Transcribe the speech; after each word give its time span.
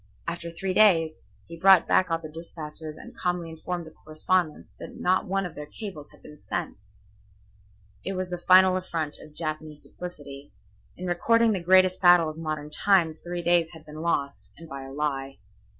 After 0.27 0.49
three 0.49 0.73
days 0.73 1.21
he 1.45 1.59
brought 1.59 1.87
back 1.87 2.09
all 2.09 2.17
the 2.17 2.27
despatches 2.27 2.97
and 2.97 3.15
calmly 3.15 3.51
informed 3.51 3.85
the 3.85 3.91
correspondents 3.91 4.73
that 4.79 4.99
not 4.99 5.27
one 5.27 5.45
of 5.45 5.53
their 5.53 5.67
cables 5.67 6.09
had 6.09 6.23
been 6.23 6.41
sent. 6.49 6.81
It 8.03 8.13
was 8.13 8.31
the 8.31 8.39
final 8.39 8.75
affront 8.77 9.17
of 9.19 9.35
Japanese 9.35 9.83
duplicity. 9.83 10.53
In 10.97 11.05
recording 11.05 11.51
the 11.51 11.59
greatest 11.59 12.01
battle 12.01 12.31
of 12.31 12.37
modern 12.39 12.71
times 12.71 13.19
three 13.19 13.43
days 13.43 13.69
had 13.73 13.85
been 13.85 14.01
lost, 14.01 14.49
and 14.57 14.67
by 14.67 14.81
a 14.85 14.91
lie. 14.91 15.37